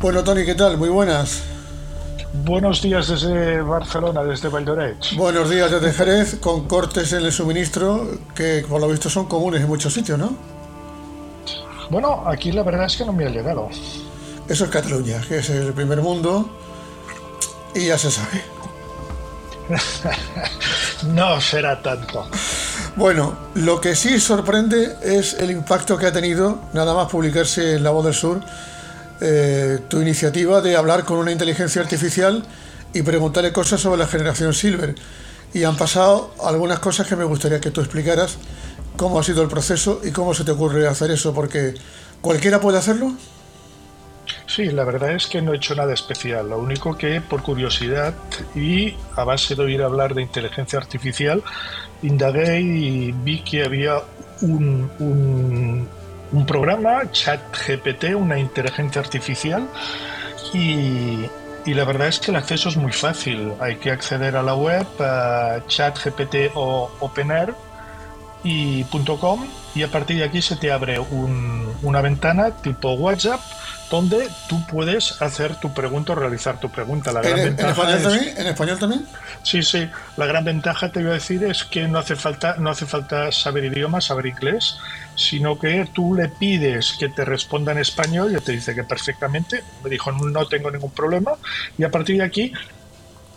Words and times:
Bueno, 0.00 0.22
Tony, 0.22 0.44
¿qué 0.44 0.54
tal? 0.54 0.78
Muy 0.78 0.90
buenas. 0.90 1.42
Buenos 2.44 2.80
días 2.80 3.08
desde 3.08 3.60
Barcelona, 3.62 4.22
desde 4.22 4.48
Valdoret. 4.48 4.96
Buenos 5.16 5.50
días 5.50 5.72
desde 5.72 5.92
Jerez, 5.92 6.36
con 6.36 6.68
cortes 6.68 7.12
en 7.14 7.24
el 7.24 7.32
suministro 7.32 8.08
que 8.32 8.64
por 8.68 8.80
lo 8.80 8.86
visto 8.86 9.10
son 9.10 9.26
comunes 9.26 9.60
en 9.60 9.66
muchos 9.66 9.92
sitios, 9.92 10.16
¿no? 10.16 10.36
Bueno, 11.90 12.22
aquí 12.26 12.52
la 12.52 12.62
verdad 12.62 12.86
es 12.86 12.96
que 12.96 13.04
no 13.04 13.12
me 13.12 13.26
ha 13.26 13.28
llegado. 13.28 13.70
Eso 14.48 14.64
es 14.64 14.70
Cataluña, 14.70 15.20
que 15.26 15.38
es 15.38 15.50
el 15.50 15.72
primer 15.72 16.00
mundo 16.00 16.48
y 17.74 17.86
ya 17.86 17.98
se 17.98 18.12
sabe. 18.12 18.44
no 21.08 21.40
será 21.40 21.82
tanto. 21.82 22.28
Bueno, 22.94 23.36
lo 23.54 23.80
que 23.80 23.96
sí 23.96 24.20
sorprende 24.20 24.96
es 25.02 25.34
el 25.34 25.50
impacto 25.50 25.98
que 25.98 26.06
ha 26.06 26.12
tenido, 26.12 26.60
nada 26.72 26.94
más 26.94 27.10
publicarse 27.10 27.74
en 27.74 27.82
La 27.82 27.90
Voz 27.90 28.04
del 28.04 28.14
Sur, 28.14 28.40
eh, 29.20 29.78
tu 29.88 30.00
iniciativa 30.00 30.60
de 30.60 30.76
hablar 30.76 31.04
con 31.04 31.18
una 31.18 31.32
inteligencia 31.32 31.82
artificial 31.82 32.44
y 32.94 33.02
preguntarle 33.02 33.52
cosas 33.52 33.80
sobre 33.80 33.98
la 33.98 34.06
generación 34.06 34.54
Silver. 34.54 34.94
Y 35.54 35.64
han 35.64 35.76
pasado 35.76 36.34
algunas 36.44 36.78
cosas 36.78 37.06
que 37.06 37.16
me 37.16 37.24
gustaría 37.24 37.60
que 37.60 37.70
tú 37.70 37.80
explicaras 37.80 38.38
cómo 38.96 39.18
ha 39.18 39.22
sido 39.22 39.42
el 39.42 39.48
proceso 39.48 40.00
y 40.04 40.10
cómo 40.10 40.34
se 40.34 40.44
te 40.44 40.50
ocurre 40.50 40.86
hacer 40.86 41.10
eso, 41.10 41.32
porque 41.32 41.74
cualquiera 42.20 42.60
puede 42.60 42.78
hacerlo. 42.78 43.12
Sí, 44.46 44.66
la 44.66 44.84
verdad 44.84 45.12
es 45.12 45.26
que 45.26 45.40
no 45.42 45.52
he 45.52 45.56
hecho 45.56 45.74
nada 45.74 45.92
especial. 45.92 46.50
Lo 46.50 46.58
único 46.58 46.96
que, 46.96 47.20
por 47.20 47.42
curiosidad 47.42 48.14
y 48.54 48.94
a 49.14 49.24
base 49.24 49.54
de 49.54 49.62
oír 49.62 49.82
hablar 49.82 50.14
de 50.14 50.22
inteligencia 50.22 50.78
artificial, 50.78 51.42
indagué 52.02 52.60
y 52.60 53.12
vi 53.12 53.42
que 53.42 53.64
había 53.64 54.02
un, 54.42 54.90
un, 54.98 55.88
un 56.32 56.46
programa, 56.46 57.10
ChatGPT, 57.10 58.14
una 58.14 58.38
inteligencia 58.38 59.00
artificial, 59.00 59.68
y, 60.52 61.28
y, 61.66 61.74
la 61.74 61.84
verdad 61.84 62.08
es 62.08 62.18
que 62.20 62.30
el 62.30 62.36
acceso 62.36 62.68
es 62.68 62.76
muy 62.76 62.92
fácil. 62.92 63.52
Hay 63.60 63.76
que 63.76 63.90
acceder 63.90 64.36
a 64.36 64.42
la 64.42 64.54
web, 64.54 64.86
ChatGPT 65.66 66.52
o 66.54 66.90
OpenAir, 67.00 67.54
y 68.44 68.84
.com 68.84 69.46
y 69.74 69.82
a 69.82 69.88
partir 69.88 70.18
de 70.18 70.24
aquí 70.24 70.40
se 70.42 70.56
te 70.56 70.70
abre 70.70 70.98
un, 70.98 71.74
una 71.82 72.00
ventana 72.00 72.50
tipo 72.50 72.92
WhatsApp 72.92 73.40
donde 73.90 74.28
tú 74.48 74.64
puedes 74.66 75.20
hacer 75.22 75.56
tu 75.56 75.72
pregunta 75.72 76.12
o 76.12 76.14
realizar 76.14 76.60
tu 76.60 76.70
pregunta. 76.70 77.10
La 77.12 77.22
gran 77.22 77.38
¿En, 77.38 77.44
ventaja 77.46 77.70
español 77.70 78.02
también? 78.02 78.38
¿En 78.38 78.46
español 78.46 78.78
también? 78.78 79.06
Sí, 79.42 79.62
sí. 79.62 79.88
La 80.16 80.26
gran 80.26 80.44
ventaja, 80.44 80.92
te 80.92 81.00
voy 81.00 81.10
a 81.10 81.14
decir, 81.14 81.42
es 81.44 81.64
que 81.64 81.88
no 81.88 81.98
hace 81.98 82.14
falta, 82.14 82.56
no 82.58 82.70
hace 82.70 82.86
falta 82.86 83.32
saber 83.32 83.64
idioma, 83.64 84.00
saber 84.00 84.26
inglés, 84.26 84.76
sino 85.18 85.58
que 85.58 85.88
tú 85.92 86.14
le 86.14 86.28
pides 86.28 86.96
que 86.98 87.08
te 87.08 87.24
responda 87.24 87.72
en 87.72 87.78
español 87.78 88.34
y 88.34 88.40
te 88.40 88.52
dice 88.52 88.74
que 88.74 88.84
perfectamente. 88.84 89.62
Me 89.82 89.90
dijo, 89.90 90.12
no 90.12 90.46
tengo 90.46 90.70
ningún 90.70 90.92
problema. 90.92 91.32
Y 91.76 91.84
a 91.84 91.90
partir 91.90 92.18
de 92.18 92.24
aquí 92.24 92.52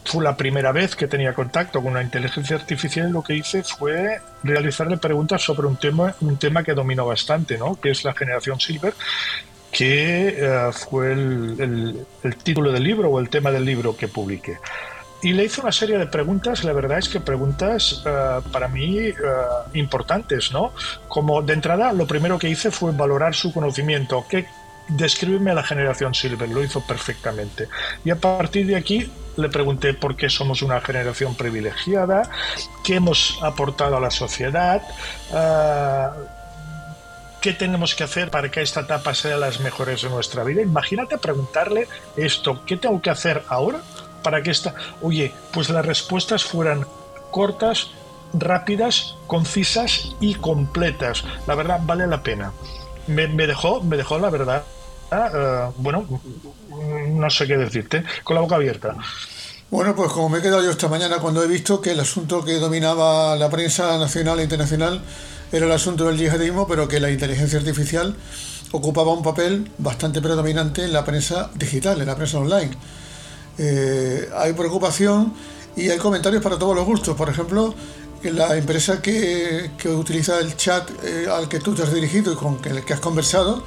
fue 0.05 0.23
la 0.23 0.38
primera 0.38 0.71
vez 0.71 0.95
que 0.95 1.07
tenía 1.07 1.33
contacto 1.33 1.81
con 1.81 1.91
una 1.91 2.01
inteligencia 2.01 2.55
artificial 2.55 3.09
y 3.09 3.11
lo 3.11 3.23
que 3.23 3.35
hice 3.35 3.63
fue 3.63 4.19
realizarle 4.43 4.97
preguntas 4.97 5.41
sobre 5.41 5.67
un 5.67 5.77
tema, 5.77 6.15
un 6.21 6.38
tema 6.38 6.63
que 6.63 6.73
dominó 6.73 7.05
bastante, 7.05 7.57
¿no? 7.57 7.79
que 7.79 7.91
es 7.91 8.03
la 8.03 8.13
generación 8.13 8.59
Silver, 8.59 8.93
que 9.71 10.38
uh, 10.41 10.71
fue 10.71 11.13
el, 11.13 12.05
el, 12.23 12.35
título 12.38 12.71
del 12.71 12.83
libro 12.83 13.09
o 13.09 13.19
el 13.19 13.29
tema 13.29 13.51
del 13.51 13.66
libro 13.66 13.95
que 13.95 14.07
publiqué. 14.07 14.57
Y 15.23 15.33
le 15.33 15.45
hice 15.45 15.61
una 15.61 15.72
serie 15.72 15.97
de 15.97 16.08
preguntas, 16.08 16.64
la 16.64 16.73
verdad 16.73 16.97
es 16.97 17.08
que 17.08 17.19
preguntas 17.19 18.03
uh, 18.05 18.41
para 18.50 18.67
mí 18.67 19.09
uh, 19.09 19.14
importantes, 19.73 20.52
¿no? 20.52 20.73
Como 21.08 21.41
de 21.44 21.53
entrada, 21.53 21.94
lo 21.94 22.08
primero 22.08 22.39
que 22.39 22.50
hice 22.50 22.72
fue 22.72 22.91
valorar 22.91 23.36
su 23.36 23.53
conocimiento, 23.53 24.25
qué 24.28 24.47
describirme 24.88 25.52
a 25.52 25.53
la 25.53 25.63
generación 25.63 26.16
Silver, 26.16 26.50
lo 26.50 26.63
hizo 26.63 26.86
perfectamente. 26.86 27.67
Y 28.03 28.09
a 28.09 28.16
partir 28.16 28.66
de 28.66 28.75
aquí 28.75 29.11
le 29.38 29.50
pregunté 29.50 29.94
por 29.94 30.16
qué 30.16 30.30
somos 30.30 30.63
una 30.63 30.81
generación 30.81 31.35
privilegiada, 31.35 32.30
qué 32.83 32.95
hemos 32.95 33.38
aportado 33.44 33.97
a 33.97 34.00
la 34.00 34.12
sociedad, 34.12 34.81
uh, 35.31 36.41
qué 37.41 37.53
tenemos 37.53 37.95
que 37.95 38.03
hacer 38.03 38.29
para 38.29 38.50
que 38.50 38.62
esta 38.62 38.81
etapa 38.81 39.13
sea 39.13 39.38
las 39.38 39.59
mejores 39.59 40.01
de 40.01 40.09
nuestra 40.09 40.44
vida. 40.44 40.62
Imagínate 40.62 41.18
preguntarle 41.18 41.88
esto, 42.18 42.63
¿qué 42.66 42.78
tengo 42.78 43.01
que 43.01 43.09
hacer 43.09 43.44
ahora 43.50 43.81
para 44.23 44.41
que 44.41 44.51
esta... 44.51 44.73
Oye, 45.01 45.33
pues 45.53 45.69
las 45.69 45.85
respuestas 45.85 46.43
fueran 46.43 46.85
cortas, 47.31 47.89
rápidas, 48.33 49.15
concisas 49.27 50.15
y 50.19 50.35
completas. 50.35 51.23
La 51.47 51.55
verdad, 51.55 51.79
vale 51.83 52.07
la 52.07 52.23
pena. 52.23 52.51
Me, 53.07 53.27
dejó, 53.27 53.81
me 53.81 53.97
dejó 53.97 54.19
la 54.19 54.29
verdad 54.29 54.63
uh, 55.11 55.73
bueno, 55.77 56.05
no 57.09 57.29
sé 57.29 57.47
qué 57.47 57.57
decirte, 57.57 58.03
con 58.23 58.35
la 58.35 58.41
boca 58.41 58.55
abierta. 58.55 58.95
Bueno, 59.69 59.95
pues 59.95 60.11
como 60.11 60.29
me 60.29 60.39
he 60.39 60.41
quedado 60.41 60.63
yo 60.63 60.71
esta 60.71 60.89
mañana 60.89 61.19
cuando 61.19 61.43
he 61.43 61.47
visto 61.47 61.79
que 61.79 61.91
el 61.91 61.99
asunto 61.99 62.43
que 62.43 62.59
dominaba 62.59 63.35
la 63.38 63.49
prensa 63.49 63.97
nacional 63.97 64.39
e 64.39 64.43
internacional 64.43 65.01
era 65.51 65.65
el 65.65 65.71
asunto 65.71 66.05
del 66.05 66.17
yihadismo, 66.17 66.67
pero 66.67 66.88
que 66.88 66.99
la 66.99 67.09
inteligencia 67.09 67.59
artificial 67.59 68.15
ocupaba 68.71 69.13
un 69.13 69.23
papel 69.23 69.69
bastante 69.77 70.21
predominante 70.21 70.83
en 70.83 70.93
la 70.93 71.05
prensa 71.05 71.51
digital, 71.55 72.01
en 72.01 72.07
la 72.07 72.15
prensa 72.15 72.39
online. 72.39 72.71
Eh, 73.57 74.29
hay 74.35 74.53
preocupación 74.53 75.34
y 75.75 75.89
hay 75.89 75.97
comentarios 75.97 76.41
para 76.41 76.57
todos 76.57 76.75
los 76.75 76.85
gustos. 76.85 77.16
Por 77.16 77.29
ejemplo, 77.29 77.73
la 78.23 78.56
empresa 78.56 79.01
que, 79.01 79.72
utiliza 79.85 80.39
el 80.39 80.56
chat 80.56 80.89
eh, 81.03 81.28
al 81.31 81.47
que 81.47 81.59
tú 81.59 81.73
te 81.73 81.84
has 81.84 81.94
dirigido 81.94 82.34
y 82.34 82.35
con 82.35 82.59
el 82.63 82.85
que 82.85 82.94
has 82.94 83.00
conversado, 83.00 83.63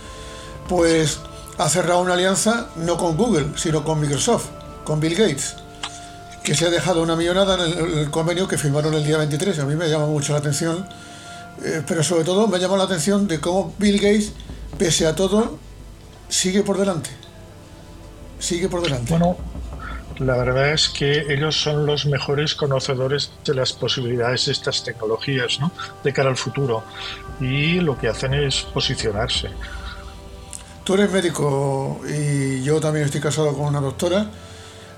pues 0.68 1.18
ha 1.58 1.68
cerrado 1.68 2.00
una 2.00 2.14
alianza 2.14 2.68
no 2.76 2.96
con 2.96 3.16
Google, 3.16 3.52
sino 3.56 3.84
con 3.84 4.00
Microsoft, 4.00 4.46
con 4.84 5.00
Bill 5.00 5.14
Gates, 5.14 5.56
que 6.42 6.54
se 6.54 6.66
ha 6.66 6.70
dejado 6.70 7.02
una 7.02 7.16
millonada 7.16 7.54
en 7.54 7.72
el, 7.72 7.98
el 7.98 8.10
convenio 8.10 8.48
que 8.48 8.58
firmaron 8.58 8.94
el 8.94 9.04
día 9.04 9.18
23. 9.18 9.58
A 9.58 9.64
mí 9.64 9.76
me 9.76 9.88
llama 9.88 10.06
mucho 10.06 10.32
la 10.32 10.38
atención, 10.38 10.86
eh, 11.62 11.82
pero 11.86 12.02
sobre 12.02 12.24
todo 12.24 12.46
me 12.48 12.58
llama 12.58 12.76
la 12.76 12.84
atención 12.84 13.26
de 13.26 13.40
cómo 13.40 13.74
Bill 13.78 13.96
Gates, 13.96 14.32
pese 14.78 15.06
a 15.06 15.14
todo, 15.14 15.58
sigue 16.28 16.62
por 16.62 16.78
delante. 16.78 17.10
Sigue 18.38 18.68
por 18.68 18.82
delante. 18.82 19.10
Bueno, 19.10 19.36
la 20.18 20.36
verdad 20.36 20.72
es 20.72 20.88
que 20.88 21.32
ellos 21.32 21.60
son 21.60 21.86
los 21.86 22.06
mejores 22.06 22.54
conocedores 22.54 23.32
de 23.44 23.54
las 23.54 23.72
posibilidades 23.72 24.46
de 24.46 24.52
estas 24.52 24.84
tecnologías 24.84 25.58
¿no? 25.60 25.72
de 26.02 26.12
cara 26.12 26.28
al 26.28 26.36
futuro 26.36 26.84
y 27.40 27.80
lo 27.80 27.98
que 27.98 28.08
hacen 28.08 28.34
es 28.34 28.62
posicionarse. 28.62 29.48
Tú 30.84 30.94
eres 30.94 31.10
médico 31.10 32.00
y 32.08 32.62
yo 32.62 32.80
también 32.80 33.06
estoy 33.06 33.20
casado 33.20 33.54
con 33.54 33.66
una 33.66 33.80
doctora. 33.80 34.30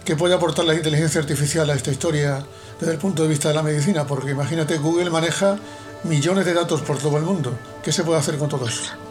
¿Qué 0.04 0.16
puede 0.16 0.34
aportar 0.34 0.64
la 0.64 0.74
inteligencia 0.74 1.20
artificial 1.20 1.68
a 1.70 1.74
esta 1.74 1.90
historia 1.90 2.44
desde 2.78 2.92
el 2.92 2.98
punto 2.98 3.22
de 3.22 3.28
vista 3.28 3.48
de 3.48 3.54
la 3.54 3.62
medicina? 3.62 4.06
Porque 4.06 4.32
imagínate, 4.32 4.78
Google 4.78 5.10
maneja 5.10 5.58
millones 6.04 6.44
de 6.44 6.54
datos 6.54 6.82
por 6.82 6.98
todo 6.98 7.16
el 7.16 7.24
mundo. 7.24 7.56
¿Qué 7.82 7.92
se 7.92 8.04
puede 8.04 8.18
hacer 8.18 8.36
con 8.36 8.48
todo 8.48 8.66
eso? 8.66 9.05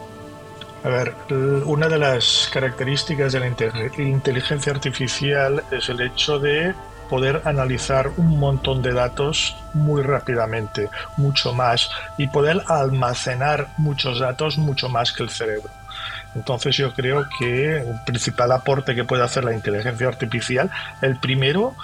A 0.86 0.88
ver, 0.88 1.16
una 1.64 1.88
de 1.88 1.98
las 1.98 2.48
características 2.52 3.32
de 3.32 3.40
la 3.40 3.48
inteligencia 3.98 4.72
artificial 4.72 5.64
es 5.72 5.88
el 5.88 6.00
hecho 6.00 6.38
de 6.38 6.74
poder 7.10 7.42
analizar 7.44 8.12
un 8.16 8.38
montón 8.38 8.82
de 8.82 8.92
datos 8.92 9.56
muy 9.74 10.02
rápidamente, 10.02 10.88
mucho 11.16 11.52
más, 11.52 11.90
y 12.18 12.28
poder 12.28 12.62
almacenar 12.68 13.66
muchos 13.78 14.20
datos 14.20 14.58
mucho 14.58 14.88
más 14.88 15.10
que 15.10 15.24
el 15.24 15.30
cerebro. 15.30 15.70
Entonces 16.36 16.76
yo 16.76 16.94
creo 16.94 17.26
que 17.36 17.78
el 17.78 18.00
principal 18.06 18.52
aporte 18.52 18.94
que 18.94 19.02
puede 19.02 19.24
hacer 19.24 19.42
la 19.42 19.54
inteligencia 19.54 20.06
artificial, 20.06 20.70
el 21.02 21.18
primero 21.18 21.74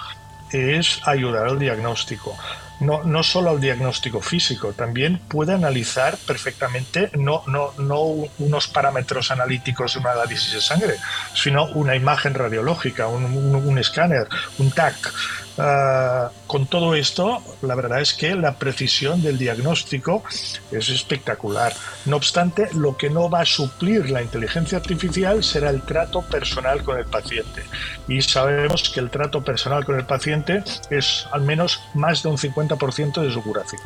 es 0.53 1.01
ayudar 1.05 1.47
al 1.47 1.59
diagnóstico. 1.59 2.37
No, 2.79 3.03
no 3.03 3.23
solo 3.23 3.51
al 3.51 3.61
diagnóstico 3.61 4.19
físico, 4.19 4.73
también 4.73 5.19
puede 5.27 5.53
analizar 5.53 6.17
perfectamente 6.17 7.09
no, 7.13 7.43
no, 7.47 7.71
no 7.77 8.01
unos 8.39 8.67
parámetros 8.67 9.31
analíticos 9.31 9.93
de 9.93 9.99
un 9.99 10.07
análisis 10.07 10.53
de 10.53 10.59
sangre, 10.61 10.95
sino 11.33 11.65
una 11.67 11.95
imagen 11.95 12.33
radiológica, 12.33 13.07
un, 13.07 13.25
un, 13.25 13.55
un 13.55 13.77
escáner, 13.77 14.27
un 14.57 14.71
TAC. 14.71 15.13
Uh, 15.55 16.29
con 16.47 16.65
todo 16.65 16.95
esto, 16.95 17.43
la 17.61 17.75
verdad 17.75 18.01
es 18.01 18.13
que 18.13 18.35
la 18.35 18.55
precisión 18.55 19.21
del 19.21 19.37
diagnóstico 19.37 20.23
es 20.71 20.89
espectacular. 20.89 21.73
No 22.05 22.15
obstante, 22.15 22.69
lo 22.73 22.97
que 22.97 23.09
no 23.09 23.29
va 23.29 23.41
a 23.41 23.45
suplir 23.45 24.09
la 24.09 24.23
inteligencia 24.23 24.79
artificial 24.79 25.43
será 25.43 25.69
el 25.69 25.83
trato 25.83 26.21
personal 26.23 26.83
con 26.83 26.97
el 26.97 27.05
paciente. 27.05 27.63
Y 28.07 28.21
sabemos 28.21 28.89
que 28.89 28.99
el 28.99 29.11
trato 29.11 29.43
personal 29.43 29.85
con 29.85 29.95
el 29.95 30.05
paciente 30.05 30.63
es 30.89 31.25
al 31.31 31.41
menos 31.41 31.81
más 31.93 32.23
de 32.23 32.29
un 32.29 32.37
50% 32.37 33.21
de 33.21 33.31
su 33.31 33.43
curación. 33.43 33.81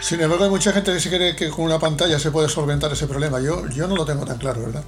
Sin 0.00 0.20
embargo, 0.20 0.44
hay 0.44 0.50
mucha 0.50 0.72
gente 0.72 0.92
que 0.92 1.00
se 1.00 1.08
cree 1.08 1.36
que 1.36 1.50
con 1.50 1.64
una 1.64 1.78
pantalla 1.78 2.18
se 2.18 2.32
puede 2.32 2.48
solventar 2.48 2.92
ese 2.92 3.06
problema. 3.06 3.40
Yo, 3.40 3.68
yo 3.68 3.86
no 3.86 3.94
lo 3.94 4.04
tengo 4.04 4.24
tan 4.24 4.38
claro, 4.38 4.62
¿verdad? 4.62 4.82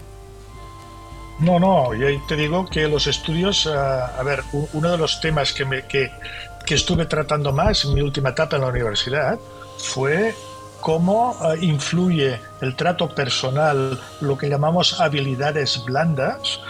No, 1.44 1.58
no, 1.60 1.94
y 1.94 2.02
ahí 2.02 2.18
te 2.26 2.36
digo 2.36 2.64
que 2.64 2.88
los 2.88 3.06
estudios, 3.06 3.66
uh, 3.66 3.70
a 3.70 4.22
ver, 4.24 4.42
uno 4.72 4.90
de 4.90 4.96
los 4.96 5.20
temas 5.20 5.52
que, 5.52 5.84
que, 5.86 6.74
estuve 6.74 7.04
tratando 7.04 7.52
más 7.52 7.84
en 7.84 7.92
mi 7.92 8.00
última 8.00 8.30
etapa 8.30 8.56
en 8.56 8.62
la 8.62 8.68
universidad 8.68 9.38
fue 9.76 10.34
cómo 10.80 11.32
uh, 11.32 11.54
influye 11.60 12.40
el 12.62 12.74
trato 12.76 13.14
personal, 13.14 14.00
lo 14.22 14.38
que 14.38 14.48
llamamos 14.48 14.98
habilidades 15.00 15.84
blandas, 15.84 16.60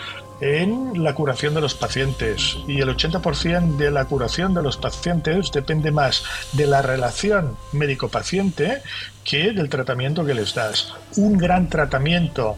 en 0.40 1.02
la 1.02 1.14
curación 1.14 1.54
de 1.54 1.60
los 1.60 1.74
pacientes 1.74 2.58
y 2.66 2.80
el 2.80 2.88
80% 2.88 3.76
de 3.76 3.90
la 3.92 4.04
curación 4.06 4.52
de 4.52 4.62
los 4.62 4.76
pacientes 4.76 5.52
depende 5.52 5.92
más 5.92 6.24
de 6.52 6.66
la 6.66 6.82
relación 6.82 7.56
médico-paciente 7.72 8.82
que 9.22 9.52
del 9.52 9.68
tratamiento 9.68 10.24
que 10.24 10.34
les 10.34 10.52
das. 10.52 10.92
Un 11.16 11.38
gran 11.38 11.68
tratamiento 11.68 12.56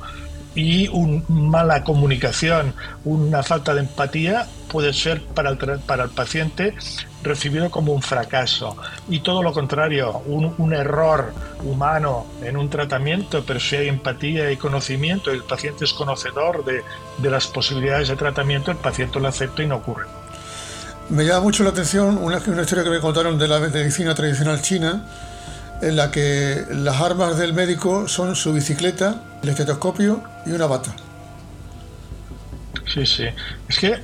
y 0.57 0.89
una 0.89 1.23
mala 1.29 1.85
comunicación, 1.85 2.75
una 3.05 3.43
falta 3.43 3.75
de 3.75 3.81
empatía 3.81 4.47
puede 4.73 4.93
ser 4.93 5.23
para 5.23 5.51
el, 5.51 5.59
para 5.59 6.05
el 6.05 6.11
paciente 6.11 6.75
recibido 7.23 7.71
como 7.71 7.93
un 7.93 8.03
fracaso. 8.03 8.77
Y 9.09 9.21
todo 9.21 9.43
lo 9.43 9.53
contrario, 9.53 10.23
un, 10.27 10.73
error 10.73 11.33
humano 11.63 12.27
en 12.43 12.57
un 12.57 12.71
tratamiento, 12.71 13.45
pero 13.47 13.61
si 13.61 13.77
hay 13.77 13.89
empatía 13.89 14.51
y 14.51 14.57
conocimiento, 14.57 15.31
el 15.31 15.43
paciente 15.43 15.85
es 15.85 15.93
conocedor 15.93 16.65
de, 16.65 16.83
de 17.19 17.31
las 17.31 17.47
posibilidades 17.47 18.09
de 18.09 18.17
tratamiento, 18.17 18.71
el 18.71 18.79
paciente 18.79 19.21
lo 19.21 19.29
acepta 19.29 19.63
y 19.63 19.67
no 19.67 19.77
ocurre. 19.77 20.07
Me 21.11 21.25
llama 21.25 21.41
mucho 21.41 21.63
la 21.63 21.71
atención 21.71 22.19
una, 22.19 22.39
una 22.47 22.63
historia 22.63 22.83
que 22.83 22.91
me 22.91 23.01
contaron 23.01 23.39
de 23.39 23.47
la 23.47 23.61
medicina 23.61 24.15
tradicional 24.15 24.61
china, 24.63 25.05
en 25.83 25.97
la 25.97 26.11
que 26.11 26.65
las 26.71 27.01
armas 27.01 27.39
del 27.39 27.53
médico 27.53 28.09
son 28.09 28.35
su 28.35 28.53
bicicleta, 28.53 29.23
el 29.43 29.49
estetoscopio 29.49 30.23
y 30.47 30.53
una 30.53 30.67
bata. 30.67 30.95
Sí, 32.87 33.05
sí. 33.05 33.25
Es 33.69 33.79
que 33.79 34.01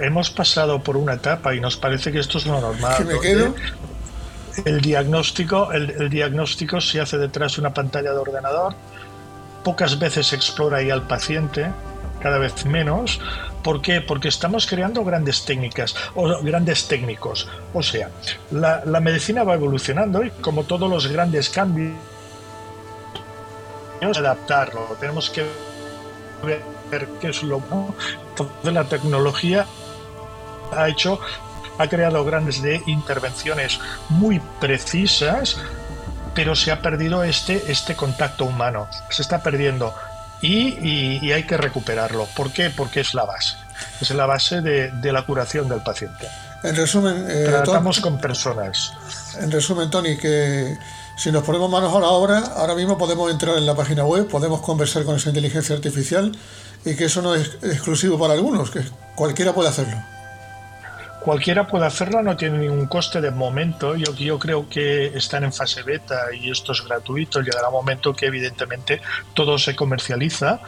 hemos 0.00 0.30
pasado 0.30 0.82
por 0.82 0.96
una 0.96 1.14
etapa 1.14 1.54
y 1.54 1.60
nos 1.60 1.76
parece 1.76 2.12
que 2.12 2.18
esto 2.18 2.38
es 2.38 2.46
lo 2.46 2.60
normal. 2.60 3.04
me 3.06 3.20
quedo? 3.20 3.54
El 4.64 4.80
diagnóstico, 4.80 5.72
el, 5.72 6.08
diagnóstico 6.10 6.80
se 6.80 7.00
hace 7.00 7.18
detrás 7.18 7.56
de 7.56 7.60
una 7.60 7.74
pantalla 7.74 8.12
de 8.12 8.18
ordenador. 8.18 8.74
Pocas 9.64 9.98
veces 9.98 10.28
se 10.28 10.36
explora 10.36 10.78
ahí 10.78 10.90
al 10.90 11.06
paciente, 11.06 11.70
cada 12.20 12.38
vez 12.38 12.64
menos. 12.66 13.20
¿Por 13.64 13.80
qué? 13.80 14.02
Porque 14.02 14.28
estamos 14.28 14.66
creando 14.66 15.02
grandes 15.04 15.44
técnicas 15.44 15.96
o 16.14 16.42
grandes 16.42 16.86
técnicos. 16.86 17.48
O 17.72 17.82
sea, 17.82 18.10
la, 18.50 19.00
medicina 19.00 19.42
va 19.42 19.54
evolucionando 19.54 20.22
y 20.22 20.30
como 20.30 20.64
todos 20.64 20.88
los 20.88 21.06
grandes 21.08 21.48
cambios, 21.48 21.94
tenemos 23.98 24.18
que 24.18 24.24
adaptarlo, 24.24 24.96
tenemos 25.00 25.30
que 25.30 25.46
ver 26.90 27.08
qué 27.20 27.28
es 27.28 27.42
lo 27.42 27.62
de 28.62 28.72
la 28.72 28.84
tecnología 28.84 29.66
ha 30.72 30.88
hecho 30.88 31.18
ha 31.78 31.88
creado 31.88 32.24
grandes 32.24 32.62
de 32.62 32.82
intervenciones 32.86 33.80
muy 34.10 34.40
precisas 34.60 35.58
pero 36.34 36.54
se 36.54 36.72
ha 36.72 36.82
perdido 36.82 37.24
este, 37.24 37.62
este 37.70 37.94
contacto 37.94 38.44
humano, 38.44 38.88
se 39.08 39.22
está 39.22 39.42
perdiendo 39.42 39.94
y, 40.46 41.32
hay 41.32 41.44
que 41.44 41.56
recuperarlo. 41.56 42.26
¿Por 42.36 42.52
qué? 42.52 42.70
Porque 42.70 43.00
es 43.00 43.14
la 43.14 43.24
base, 43.24 43.56
es 44.00 44.10
la 44.10 44.26
base 44.26 44.60
de, 44.60 45.12
la 45.12 45.24
curación 45.24 45.68
del 45.68 45.82
paciente. 45.82 46.28
En 46.62 46.76
resumen, 46.76 47.26
eh, 47.28 47.44
tratamos 47.46 48.00
con 48.00 48.18
personas. 48.18 48.92
En 49.40 49.50
resumen, 49.50 49.90
Tony, 49.90 50.16
que 50.16 50.78
si 51.16 51.30
nos 51.30 51.42
ponemos 51.44 51.70
manos 51.70 51.94
a 51.94 52.00
la 52.00 52.08
obra, 52.08 52.38
ahora 52.56 52.74
mismo 52.74 52.96
podemos 52.96 53.30
entrar 53.30 53.56
en 53.56 53.66
la 53.66 53.74
página 53.74 54.04
web, 54.04 54.28
podemos 54.28 54.60
conversar 54.60 55.04
con 55.04 55.16
esa 55.16 55.28
inteligencia 55.28 55.74
artificial 55.74 56.36
y 56.84 56.94
que 56.96 57.04
eso 57.04 57.22
no 57.22 57.34
es 57.34 57.58
exclusivo 57.62 58.18
para 58.18 58.34
algunos, 58.34 58.70
que 58.70 58.82
cualquiera 59.14 59.52
puede 59.54 59.68
hacerlo. 59.68 60.13
Cualquiera 61.24 61.66
puede 61.66 61.86
hacerlo, 61.86 62.22
no 62.22 62.36
tiene 62.36 62.58
ningún 62.58 62.84
coste 62.84 63.22
de 63.22 63.30
momento. 63.30 63.96
Yo, 63.96 64.38
creo 64.38 64.68
que 64.68 65.06
están 65.06 65.42
en 65.44 65.54
fase 65.54 65.82
beta 65.82 66.26
y 66.38 66.50
esto 66.50 66.72
es 66.72 66.84
gratuito. 66.84 67.40
Llegará 67.40 67.68
un 67.68 67.74
momento 67.74 68.12
que 68.12 68.26
evidentemente 68.26 69.00
todo 69.32 69.56
se 69.56 69.74
comercializa, 69.74 70.60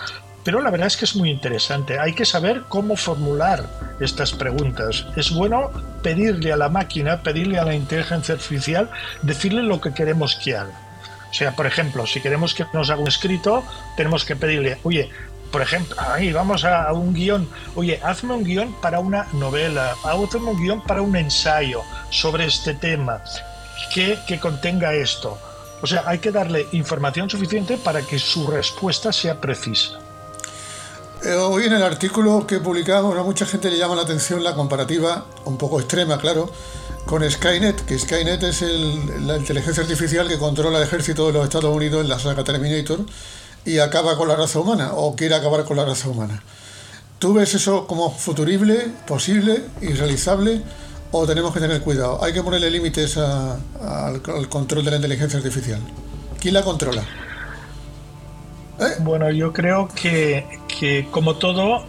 pero 0.44 0.62
la 0.62 0.70
verdad 0.70 0.86
es 0.86 0.96
que 0.96 1.04
es 1.04 1.14
muy 1.14 1.28
interesante. 1.28 1.98
Hay 1.98 2.14
que 2.14 2.24
saber 2.24 2.62
cómo 2.70 2.96
formular 2.96 3.66
estas 4.00 4.32
preguntas. 4.32 5.04
Es 5.14 5.30
bueno 5.30 5.70
pedirle 6.02 6.54
a 6.54 6.56
la 6.56 6.70
máquina, 6.70 7.22
pedirle 7.22 7.58
a 7.58 7.64
la 7.66 7.74
inteligencia 7.74 8.36
artificial, 8.36 8.88
decirle 9.20 9.62
lo 9.62 9.82
que 9.82 9.92
queremos 9.92 10.36
que 10.36 10.56
haga. 10.56 10.72
O 11.30 11.34
sea, 11.34 11.54
por 11.54 11.66
ejemplo, 11.66 12.06
si 12.06 12.22
queremos 12.22 12.54
que 12.54 12.64
nos 12.72 12.88
haga 12.88 13.02
un 13.02 13.08
escrito, 13.08 13.62
tenemos 13.94 14.24
que 14.24 14.36
pedirle, 14.36 14.78
oye, 14.84 15.10
por 15.50 15.62
ejemplo, 15.62 15.96
ahí 15.98 16.32
vamos 16.32 16.64
a, 16.64 16.92
un 16.92 17.14
guion, 17.14 17.48
oye, 17.74 18.00
hazme 18.02 18.34
un 18.34 18.44
guion 18.44 18.74
para 18.80 19.00
una 19.00 19.26
novela, 19.32 19.94
hazme 20.04 20.50
un 20.50 20.62
guion 20.62 20.82
para 20.82 21.02
un 21.02 21.16
ensayo 21.16 21.82
sobre 22.10 22.46
este 22.46 22.74
tema 22.74 23.22
que, 23.92 24.18
que 24.26 24.38
contenga 24.38 24.94
esto. 24.94 25.38
O 25.82 25.86
sea, 25.86 26.04
hay 26.06 26.18
que 26.18 26.32
darle 26.32 26.66
información 26.72 27.28
suficiente 27.28 27.76
para 27.76 28.02
que 28.02 28.18
su 28.18 28.46
respuesta 28.46 29.12
sea 29.12 29.40
precisa. 29.40 29.98
Eh, 31.22 31.32
hoy 31.34 31.64
en 31.64 31.72
el 31.72 31.82
artículo 31.82 32.46
que 32.46 32.60
publicamos 32.60 33.16
a 33.16 33.22
mucha 33.22 33.46
gente 33.46 33.70
le 33.70 33.78
llama 33.78 33.96
la 33.96 34.02
atención 34.02 34.44
la 34.44 34.54
comparativa, 34.54 35.26
un 35.44 35.56
poco 35.56 35.80
extrema, 35.80 36.18
claro, 36.18 36.50
con 37.04 37.28
Skynet, 37.28 37.84
que 37.86 37.98
Skynet 37.98 38.42
es 38.42 38.62
la 39.22 39.36
inteligencia 39.36 39.82
artificial 39.82 40.28
que 40.28 40.38
controla 40.38 40.78
el 40.78 40.84
ejército 40.84 41.26
de 41.26 41.32
los 41.32 41.44
Estados 41.44 41.74
Unidos 41.74 42.02
en 42.02 42.08
la 42.08 42.18
saga 42.18 42.44
Terminator 42.44 43.00
y 43.66 43.80
acaba 43.80 44.16
con 44.16 44.28
la 44.28 44.36
raza 44.36 44.60
humana 44.60 44.92
o 44.94 45.14
quiere 45.16 45.34
acabar 45.34 45.64
con 45.64 45.76
la 45.76 45.84
raza 45.84 46.08
humana. 46.08 46.42
¿Tú 47.18 47.34
ves 47.34 47.54
eso 47.54 47.86
como 47.86 48.10
futurible, 48.10 48.88
posible, 49.06 49.64
irrealizable 49.82 50.62
o 51.10 51.26
tenemos 51.26 51.52
que 51.52 51.60
tener 51.60 51.82
cuidado? 51.82 52.22
Hay 52.22 52.32
que 52.32 52.42
ponerle 52.42 52.70
límites 52.70 53.16
al 53.18 54.48
control 54.48 54.84
de 54.84 54.90
la 54.92 54.96
inteligencia 54.96 55.38
artificial. 55.38 55.80
¿Quién 56.40 56.54
la 56.54 56.62
controla? 56.62 57.02
¿Eh? 58.78 58.96
Bueno, 59.00 59.30
yo 59.30 59.52
creo 59.52 59.88
que, 59.88 60.46
que 60.68 61.08
como 61.10 61.36
todo, 61.36 61.84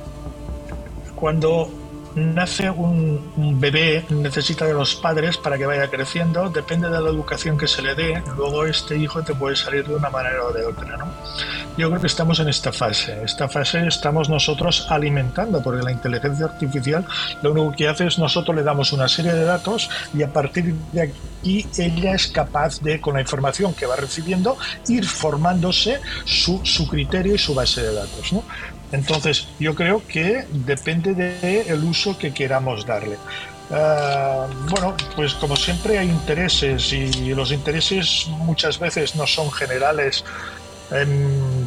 cuando 1.16 1.70
nace 2.18 2.70
un, 2.70 3.60
bebé, 3.60 4.06
necesita 4.10 4.66
de 4.66 4.74
los 4.74 4.96
padres 4.96 5.38
para 5.38 5.58
que 5.58 5.66
vaya 5.66 5.90
creciendo, 5.90 6.50
depende 6.50 6.90
de 6.90 7.00
la 7.00 7.10
educación 7.10 7.58
que 7.58 7.68
se 7.68 7.82
le 7.82 7.96
dé, 7.96 8.22
luego 8.36 8.66
este 8.66 8.98
hijo 8.98 9.22
te 9.24 9.36
puede 9.36 9.56
salir 9.56 9.88
de 9.88 9.96
una 9.96 10.10
manera 10.10 10.44
o 10.44 10.52
de 10.52 10.66
otra, 10.66 10.98
¿no? 10.98 11.06
Yo 11.78 11.90
creo 11.90 12.02
que 12.02 12.08
estamos 12.08 12.40
en 12.40 12.50
esta 12.50 12.72
fase, 12.72 13.24
esta 13.24 13.48
fase 13.48 13.88
estamos 13.88 14.30
nosotros 14.30 14.88
alimentando, 14.90 15.62
porque 15.62 15.84
la 15.84 15.92
inteligencia 15.92 16.48
artificial 16.48 17.06
lo 17.44 17.52
único 17.52 17.72
que 17.74 17.88
hace 17.88 18.08
es 18.08 18.18
nosotros 18.18 18.56
le 18.56 18.64
damos 18.64 18.94
una 18.94 19.08
serie 19.08 19.34
de 19.34 19.44
datos 19.44 19.90
y 20.14 20.24
a 20.24 20.34
partir 20.34 20.74
de 20.92 21.02
aquí 21.02 21.68
ella 21.78 22.16
es 22.16 22.28
capaz 22.28 22.82
de, 22.82 23.00
con 23.00 23.14
la 23.14 23.22
información 23.22 23.74
que 23.76 23.86
va 23.86 23.96
recibiendo, 23.96 24.58
ir 24.88 25.06
formándose 25.06 26.00
su, 26.26 26.62
su 26.64 26.88
criterio 26.88 27.36
y 27.36 27.38
su 27.38 27.54
base 27.54 27.84
de 27.84 27.94
datos. 27.94 28.34
Entonces, 28.92 29.48
yo 29.60 29.76
creo 29.76 30.02
que 30.08 30.46
depende 30.50 31.14
del 31.14 31.84
uso 31.84 32.18
que 32.18 32.34
queramos 32.34 32.86
darle. 32.86 33.18
Ah, 33.70 34.48
bueno, 34.70 34.96
pues 35.16 35.34
como 35.34 35.56
siempre 35.56 35.98
hay 35.98 36.10
intereses 36.10 36.94
y 36.94 37.34
los 37.34 37.52
intereses 37.52 38.26
muchas 38.28 38.80
veces 38.80 39.16
no 39.16 39.28
son 39.28 39.52
generales 39.52 40.24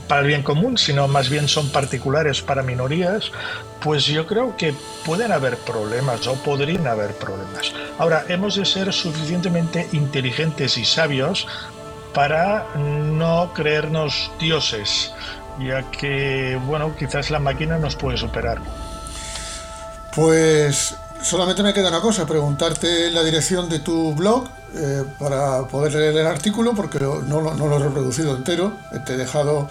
para 0.09 0.23
el 0.23 0.27
bien 0.27 0.43
común, 0.43 0.79
sino 0.79 1.07
más 1.07 1.29
bien 1.29 1.47
son 1.47 1.69
particulares 1.69 2.41
para 2.41 2.63
minorías, 2.63 3.31
pues 3.83 4.07
yo 4.07 4.27
creo 4.27 4.57
que 4.57 4.75
pueden 5.05 5.31
haber 5.31 5.59
problemas 5.59 6.27
o 6.27 6.35
podrían 6.43 6.87
haber 6.87 7.15
problemas. 7.17 7.73
Ahora, 7.99 8.25
hemos 8.29 8.57
de 8.57 8.65
ser 8.65 8.93
suficientemente 8.93 9.89
inteligentes 9.93 10.79
y 10.79 10.85
sabios 10.85 11.47
para 12.15 12.67
no 12.77 13.53
creernos 13.55 14.31
dioses 14.41 15.13
ya 15.59 15.83
que, 15.91 16.59
bueno, 16.67 16.95
quizás 16.97 17.31
la 17.31 17.39
máquina 17.39 17.79
nos 17.79 17.97
puede 17.97 18.17
superar. 18.17 18.59
Pues 20.15 20.97
solamente 21.23 21.63
me 21.63 21.73
queda 21.73 21.89
una 21.89 22.01
cosa, 22.01 22.27
preguntarte 22.27 23.11
la 23.11 23.23
dirección 23.23 23.69
de 23.69 23.81
tu 23.81 24.15
blog 24.15 24.49
eh, 24.75 25.05
para 25.19 25.63
poder 25.69 25.95
leer 25.95 26.17
el 26.17 26.27
artículo, 26.27 26.75
porque 26.75 26.99
no, 27.01 27.21
no, 27.23 27.67
lo 27.67 27.77
he 27.77 27.79
reproducido 27.79 28.37
entero, 28.37 28.73
te 29.05 29.15
he 29.15 29.17
dejado 29.17 29.69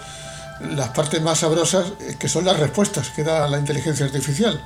las 0.60 0.88
partes 0.90 1.20
más 1.22 1.38
sabrosas, 1.38 1.92
eh, 2.00 2.16
que 2.18 2.28
son 2.28 2.44
las 2.44 2.58
respuestas 2.58 3.10
que 3.10 3.24
da 3.24 3.48
la 3.48 3.58
inteligencia 3.58 4.06
artificial. 4.06 4.60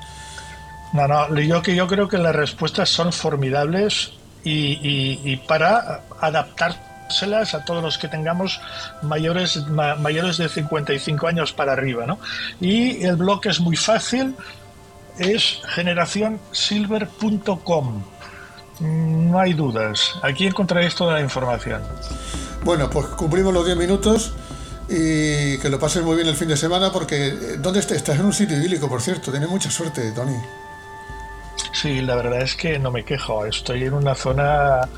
No, 0.92 1.08
no, 1.08 1.40
yo, 1.40 1.62
que 1.62 1.74
yo 1.74 1.86
creo 1.86 2.08
que 2.08 2.18
las 2.18 2.34
respuestas 2.34 2.88
son 2.88 3.12
formidables 3.12 4.12
y, 4.44 4.78
y, 4.82 5.20
y 5.24 5.36
para 5.38 6.02
adaptar 6.20 6.93
a 7.08 7.64
todos 7.64 7.82
los 7.82 7.98
que 7.98 8.06
tengamos 8.08 8.60
mayores, 9.02 9.66
mayores 9.66 10.38
de 10.38 10.48
55 10.48 11.26
años 11.26 11.52
para 11.52 11.72
arriba. 11.72 12.06
¿no? 12.06 12.20
Y 12.60 13.04
el 13.04 13.16
blog 13.16 13.44
es 13.46 13.58
muy 13.60 13.76
fácil, 13.76 14.34
es 15.18 15.60
generacionsilver.com. 15.68 18.04
No 18.80 19.38
hay 19.38 19.52
dudas, 19.52 20.14
aquí 20.22 20.46
encontraréis 20.46 20.96
toda 20.96 21.14
la 21.14 21.20
información. 21.20 21.82
Bueno, 22.64 22.90
pues 22.90 23.06
cumplimos 23.06 23.54
los 23.54 23.64
10 23.64 23.76
minutos 23.76 24.34
y 24.88 25.58
que 25.58 25.68
lo 25.70 25.78
pases 25.78 26.02
muy 26.02 26.16
bien 26.16 26.26
el 26.28 26.34
fin 26.34 26.48
de 26.48 26.56
semana 26.56 26.90
porque 26.90 27.28
eh, 27.28 27.36
¿dónde 27.58 27.78
estás? 27.80 27.98
Estás 27.98 28.18
en 28.18 28.24
un 28.26 28.32
sitio 28.32 28.56
idílico, 28.56 28.88
por 28.88 29.00
cierto. 29.00 29.30
Tienes 29.30 29.48
mucha 29.48 29.70
suerte, 29.70 30.10
Tony. 30.12 30.36
Sí, 31.72 32.02
la 32.02 32.16
verdad 32.16 32.42
es 32.42 32.54
que 32.54 32.78
no 32.78 32.90
me 32.90 33.04
quejo. 33.04 33.46
Estoy 33.46 33.84
en 33.84 33.94
una 33.94 34.14
zona, 34.14 34.88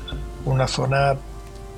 una 0.45 0.67
zona 0.67 1.15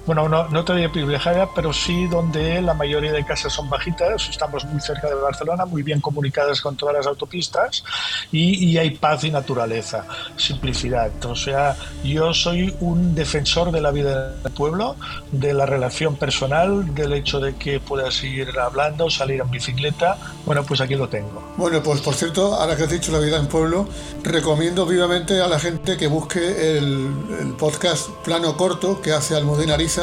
bueno, 0.10 0.28
no, 0.28 0.48
no 0.48 0.66
te 0.66 0.74
diría 0.74 0.92
privilegiada, 0.92 1.50
pero 1.54 1.72
sí 1.72 2.08
donde 2.08 2.64
la 2.64 2.74
mayoría 2.74 3.12
de 3.12 3.24
casas 3.24 3.54
son 3.54 3.70
bajitas, 3.70 4.28
estamos 4.28 4.66
muy 4.66 4.82
cerca 4.82 5.08
de 5.08 5.14
Barcelona, 5.14 5.68
muy 5.68 5.84
bien 5.84 6.02
comunicadas 6.02 6.62
con 6.62 6.76
todas 6.76 6.96
las 6.96 7.06
autopistas 7.06 7.84
y, 8.32 8.66
y 8.66 8.80
hay 8.80 8.90
paz 8.90 9.24
y 9.26 9.30
naturaleza, 9.30 10.08
simplicidad. 10.36 11.12
O 11.26 11.36
sea, 11.36 11.76
yo 12.04 12.34
soy 12.34 12.76
un 12.80 13.14
defensor 13.14 13.72
de 13.72 13.82
la 13.82 13.92
vida 13.92 14.32
del 14.32 14.52
pueblo, 14.52 14.96
de 15.32 15.54
la 15.54 15.68
relación 15.68 16.16
personal, 16.16 16.96
del 16.96 17.14
hecho 17.14 17.40
de 17.40 17.56
que 17.58 17.80
puedas 17.80 18.24
ir 18.24 18.58
hablando, 18.58 19.12
salir 19.12 19.42
en 19.42 19.52
bicicleta. 19.52 20.18
Bueno, 20.44 20.64
pues 20.64 20.82
aquí 20.82 20.96
lo 20.96 21.08
tengo. 21.08 21.54
Bueno, 21.56 21.84
pues 21.84 22.02
por 22.02 22.16
cierto, 22.16 22.56
ahora 22.56 22.76
que 22.76 22.82
has 22.82 22.90
dicho 22.90 23.12
la 23.12 23.20
vida 23.20 23.38
en 23.38 23.46
pueblo, 23.46 23.88
recomiendo 24.24 24.88
vivamente 24.88 25.40
a 25.40 25.48
la 25.48 25.60
gente 25.60 25.98
que 25.98 26.08
busque 26.08 26.80
el, 26.80 27.12
el 27.42 27.54
podcast 27.60 28.10
Plano 28.24 28.58
Corto 28.58 29.02
que 29.04 29.12
hace 29.12 29.36
Almudena 29.36 29.76
Ariza, 29.76 29.99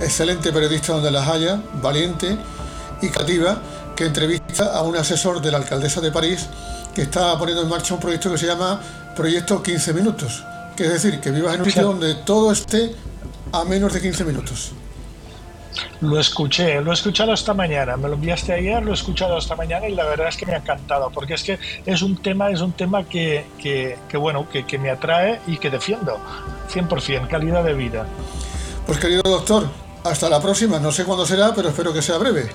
excelente 0.00 0.52
periodista 0.52 0.92
donde 0.92 1.10
las 1.10 1.28
haya, 1.28 1.60
valiente 1.82 2.36
y 3.00 3.08
cativa, 3.08 3.60
que 3.94 4.04
entrevista 4.04 4.76
a 4.76 4.82
un 4.82 4.96
asesor 4.96 5.40
de 5.40 5.50
la 5.50 5.58
alcaldesa 5.58 6.00
de 6.00 6.10
París 6.12 6.46
que 6.94 7.02
está 7.02 7.38
poniendo 7.38 7.62
en 7.62 7.68
marcha 7.68 7.94
un 7.94 8.00
proyecto 8.00 8.30
que 8.30 8.38
se 8.38 8.46
llama 8.46 8.80
Proyecto 9.14 9.62
15 9.62 9.92
Minutos, 9.92 10.44
que 10.76 10.84
es 10.84 10.92
decir, 10.92 11.20
que 11.20 11.30
vivas 11.30 11.54
en 11.54 11.60
un 11.60 11.66
sitio 11.66 11.82
donde 11.84 12.14
todo 12.14 12.52
esté 12.52 12.94
a 13.52 13.64
menos 13.64 13.92
de 13.92 14.00
15 14.00 14.24
minutos. 14.24 14.72
Lo 16.00 16.18
escuché, 16.18 16.80
lo 16.80 16.90
he 16.90 16.94
escuchado 16.94 17.32
esta 17.32 17.54
mañana, 17.54 17.96
me 17.96 18.08
lo 18.08 18.14
enviaste 18.14 18.52
ayer, 18.52 18.82
lo 18.82 18.92
he 18.92 18.94
escuchado 18.94 19.36
esta 19.38 19.56
mañana 19.56 19.88
y 19.88 19.94
la 19.94 20.04
verdad 20.04 20.28
es 20.28 20.36
que 20.36 20.46
me 20.46 20.54
ha 20.54 20.58
encantado, 20.58 21.10
porque 21.10 21.34
es 21.34 21.42
que 21.42 21.58
es 21.84 22.02
un 22.02 22.16
tema, 22.16 22.50
es 22.50 22.60
un 22.60 22.72
tema 22.72 23.04
que, 23.04 23.46
que, 23.58 23.98
que 24.08 24.16
bueno, 24.16 24.48
que, 24.48 24.64
que, 24.64 24.78
me 24.78 24.90
atrae 24.90 25.40
y 25.46 25.58
que 25.58 25.70
defiendo, 25.70 26.18
100%, 26.72 27.28
calidad 27.28 27.64
de 27.64 27.74
vida. 27.74 28.06
Pues 28.86 29.00
querido 29.00 29.22
doctor, 29.22 29.66
hasta 30.04 30.28
la 30.28 30.40
próxima, 30.40 30.78
no 30.78 30.92
sé 30.92 31.04
cuándo 31.04 31.26
será, 31.26 31.52
pero 31.54 31.70
espero 31.70 31.92
que 31.92 32.00
sea 32.00 32.18
breve. 32.18 32.48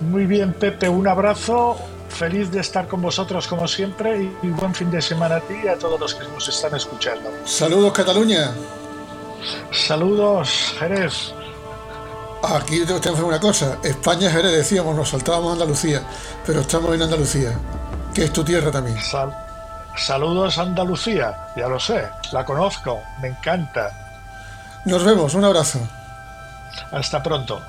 Muy 0.00 0.26
bien, 0.26 0.54
Pepe, 0.54 0.88
un 0.88 1.06
abrazo, 1.06 1.76
feliz 2.08 2.50
de 2.50 2.60
estar 2.60 2.88
con 2.88 3.02
vosotros 3.02 3.46
como 3.46 3.68
siempre 3.68 4.30
y, 4.42 4.48
buen 4.48 4.74
fin 4.74 4.90
de 4.90 5.02
semana 5.02 5.36
a 5.36 5.40
ti 5.40 5.54
y 5.62 5.68
a 5.68 5.76
todos 5.76 6.00
los 6.00 6.14
que 6.14 6.26
nos 6.28 6.48
están 6.48 6.74
escuchando. 6.74 7.30
Saludos, 7.44 7.92
Cataluña. 7.92 8.52
Saludos, 9.72 10.74
Jerez. 10.78 11.32
Aquí 12.42 12.84
tengo 12.86 13.00
que 13.00 13.08
hacer 13.08 13.24
una 13.24 13.40
cosa. 13.40 13.78
España 13.82 14.28
es 14.28 14.32
Jerez, 14.32 14.52
decíamos, 14.52 14.96
nos 14.96 15.10
saltábamos 15.10 15.50
a 15.50 15.52
Andalucía, 15.54 16.02
pero 16.46 16.60
estamos 16.60 16.94
en 16.94 17.02
Andalucía, 17.02 17.52
que 18.14 18.24
es 18.24 18.32
tu 18.32 18.42
tierra 18.42 18.70
también. 18.70 18.98
Sal 19.02 19.34
Saludos 19.96 20.58
Andalucía, 20.58 21.48
ya 21.56 21.66
lo 21.66 21.80
sé, 21.80 22.08
la 22.30 22.44
conozco, 22.44 23.00
me 23.20 23.28
encanta. 23.28 24.07
Nos 24.88 25.04
vemos, 25.04 25.34
un 25.34 25.44
abrazo. 25.44 25.80
Hasta 26.90 27.22
pronto. 27.22 27.60